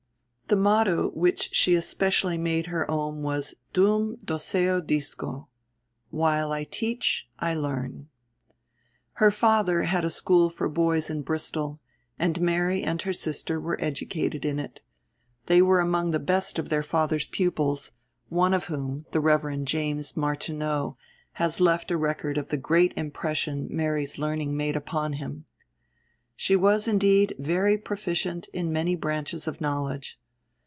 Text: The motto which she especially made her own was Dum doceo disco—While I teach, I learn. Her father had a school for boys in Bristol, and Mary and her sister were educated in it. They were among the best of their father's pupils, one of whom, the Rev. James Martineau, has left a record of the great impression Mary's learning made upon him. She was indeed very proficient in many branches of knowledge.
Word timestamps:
The 0.47 0.57
motto 0.57 1.11
which 1.11 1.55
she 1.55 1.75
especially 1.75 2.37
made 2.37 2.65
her 2.65 2.91
own 2.91 3.21
was 3.21 3.55
Dum 3.71 4.17
doceo 4.17 4.85
disco—While 4.85 6.51
I 6.51 6.65
teach, 6.65 7.25
I 7.39 7.55
learn. 7.55 8.09
Her 9.13 9.31
father 9.31 9.83
had 9.83 10.03
a 10.03 10.09
school 10.09 10.49
for 10.49 10.67
boys 10.67 11.09
in 11.09 11.21
Bristol, 11.21 11.79
and 12.19 12.41
Mary 12.41 12.83
and 12.83 13.01
her 13.03 13.13
sister 13.13 13.61
were 13.61 13.79
educated 13.81 14.43
in 14.43 14.59
it. 14.59 14.81
They 15.45 15.61
were 15.61 15.79
among 15.79 16.11
the 16.11 16.19
best 16.19 16.59
of 16.59 16.67
their 16.67 16.83
father's 16.83 17.27
pupils, 17.27 17.93
one 18.27 18.53
of 18.53 18.65
whom, 18.65 19.05
the 19.13 19.21
Rev. 19.21 19.63
James 19.63 20.17
Martineau, 20.17 20.97
has 21.35 21.61
left 21.61 21.91
a 21.91 21.97
record 21.97 22.37
of 22.37 22.49
the 22.49 22.57
great 22.57 22.93
impression 22.97 23.69
Mary's 23.71 24.19
learning 24.19 24.57
made 24.57 24.75
upon 24.75 25.13
him. 25.13 25.45
She 26.35 26.57
was 26.57 26.89
indeed 26.89 27.35
very 27.39 27.77
proficient 27.77 28.47
in 28.51 28.73
many 28.73 28.95
branches 28.97 29.47
of 29.47 29.61
knowledge. 29.61 30.17